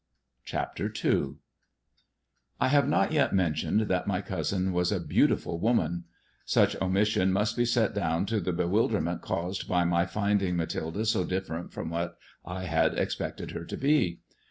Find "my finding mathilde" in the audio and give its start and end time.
9.83-11.05